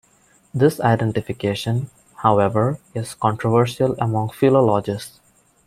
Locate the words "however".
2.23-2.79